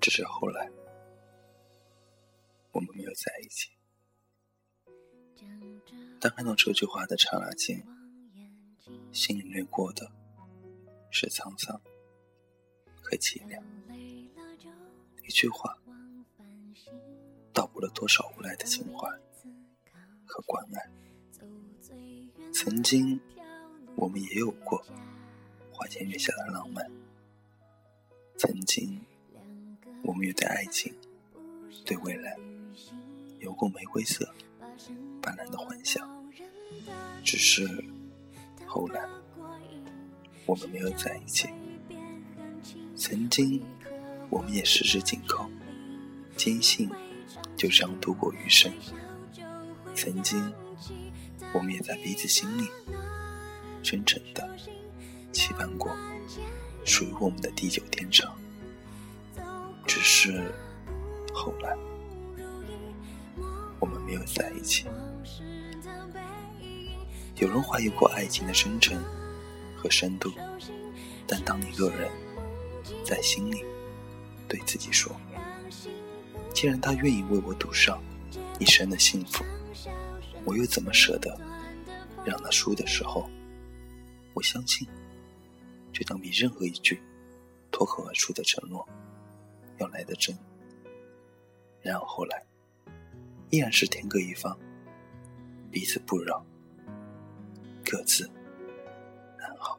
[0.00, 0.70] 只是后来，
[2.72, 3.70] 我们没有在一起。
[6.20, 7.86] 当看到这句话的刹那间，
[9.12, 10.10] 心里掠过的
[11.10, 11.80] 是沧桑
[13.00, 13.62] 和凄凉。
[15.24, 15.76] 一句话，
[17.52, 19.08] 道破了多少无奈的情怀
[20.26, 20.90] 和关爱。
[22.52, 23.20] 曾经，
[23.94, 24.82] 我们也有过
[25.70, 26.90] 花前月下的浪漫。
[28.36, 29.04] 曾经，
[30.02, 30.94] 我们也对爱情、
[31.84, 32.36] 对未来
[33.40, 34.28] 有过玫瑰色
[35.20, 36.08] 斑斓的幻想。
[37.24, 37.66] 只是
[38.66, 39.06] 后来，
[40.46, 41.48] 我们没有在一起。
[42.96, 43.62] 曾经，
[44.30, 45.48] 我们也十指紧扣，
[46.36, 46.90] 坚信
[47.56, 48.72] 就这样度过余生。
[49.94, 50.52] 曾经，
[51.52, 52.68] 我们也在彼此心里
[53.82, 54.48] 真诚的
[55.32, 55.94] 期盼过。
[56.84, 58.36] 属于我们的地久天长，
[59.98, 60.54] 只是
[61.34, 61.76] 后来
[63.80, 64.86] 我们没有在一起。
[67.34, 68.96] 有人怀疑过爱情的深沉
[69.76, 70.30] 和深度，
[71.26, 72.08] 但当一个人
[73.04, 73.64] 在心里
[74.46, 75.12] 对自己说
[76.54, 78.00] ：“既然他愿意为我赌上
[78.60, 79.44] 一生的幸福，
[80.44, 81.36] 我又怎么舍得
[82.24, 83.28] 让他输的时候？”
[84.32, 84.86] 我相信。
[85.92, 87.02] 这将比任何一句
[87.72, 88.88] 脱口而出的承诺
[89.78, 90.36] 要来的真。
[91.80, 92.44] 然后后来，
[93.50, 94.58] 依然是天各一方，
[95.70, 96.44] 彼此不扰，
[97.84, 98.28] 各自
[99.40, 99.78] 安好。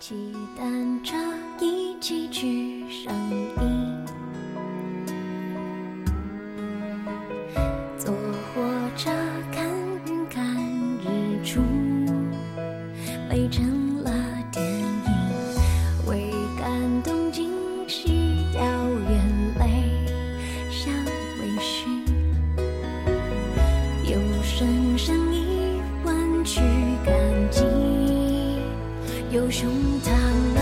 [0.00, 0.64] 期待
[1.04, 1.14] 着
[1.60, 4.06] 一起去上映，
[24.58, 26.58] 深深一吻去
[27.06, 27.14] 感
[27.48, 27.62] 激。
[29.30, 29.70] 有胸
[30.02, 30.57] 膛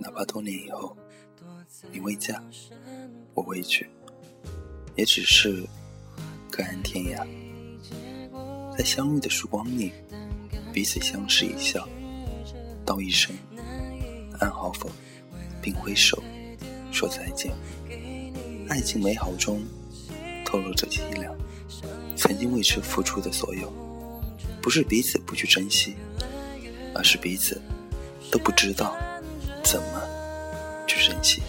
[0.00, 0.96] 哪怕多年以后，
[1.92, 2.42] 你未嫁，
[3.34, 3.88] 我未娶，
[4.96, 5.64] 也只是
[6.50, 7.24] 各安天涯。
[8.76, 9.92] 在相遇的曙光里，
[10.72, 11.88] 彼此相视一笑，
[12.84, 13.32] 道一声
[14.40, 14.90] 安好否，
[15.62, 16.20] 并挥手
[16.90, 17.54] 说再见。
[18.68, 19.62] 爱情美好中
[20.44, 21.32] 透露着凄凉。
[22.26, 23.70] 曾经为之付出的所有，
[24.62, 25.94] 不是彼此不去珍惜，
[26.94, 27.60] 而是彼此
[28.30, 28.96] 都不知道
[29.62, 30.00] 怎么
[30.86, 31.42] 去珍惜。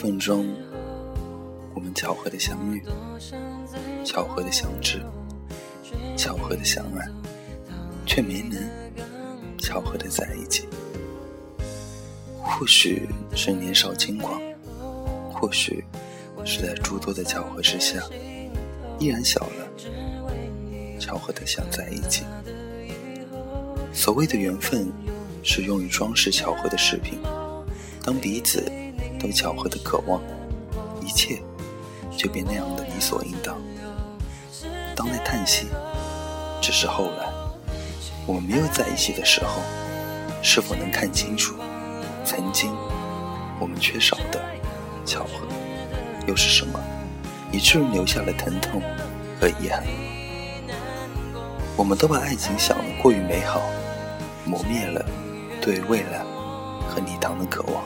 [0.00, 0.46] 分中，
[1.74, 2.82] 我们巧合的相遇，
[4.02, 4.98] 巧合的相知，
[6.16, 7.06] 巧合的相爱，
[8.06, 8.58] 却没能
[9.58, 10.66] 巧合的在一起。
[12.38, 14.40] 或许是年少轻狂，
[15.34, 15.84] 或许
[16.46, 18.00] 是在诸多的巧合之下，
[18.98, 19.70] 依然小了，
[20.98, 22.24] 巧合的想在一起。
[23.92, 24.90] 所谓的缘分，
[25.42, 27.18] 是用于装饰巧合的饰品。
[28.02, 28.64] 当彼此
[29.20, 30.20] 都巧合的渴望，
[31.02, 31.42] 一切
[32.16, 33.56] 就变那样的理所应当。
[34.96, 35.66] 当在叹息，
[36.60, 37.28] 只是后来
[38.26, 39.60] 我们没有在一起的时候，
[40.42, 41.54] 是否能看清楚
[42.24, 42.74] 曾经
[43.58, 44.40] 我们缺少的
[45.04, 45.46] 巧合
[46.26, 46.80] 又是什么，
[47.52, 48.80] 以至于留下了疼痛
[49.40, 49.84] 和遗憾？
[51.76, 53.62] 我们都把爱情想得过于美好，
[54.44, 55.04] 磨灭了
[55.62, 56.24] 对未来
[56.88, 57.82] 和礼堂的渴望。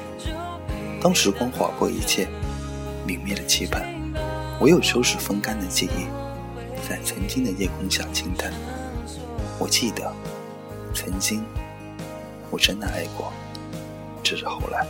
[1.05, 2.27] 当时光划过一切，
[3.07, 3.87] 泯灭了期盼，
[4.59, 6.07] 唯有收拾风干的记忆，
[6.89, 8.51] 在曾经的夜空下轻叹。
[9.59, 10.11] 我记得，
[10.95, 11.45] 曾经
[12.51, 13.31] 我真的爱过，
[14.23, 14.87] 只是后来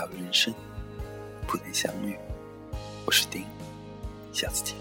[0.00, 0.54] 假如人生
[1.46, 2.16] 不能相遇，
[3.04, 3.44] 我是丁，
[4.32, 4.74] 下次见。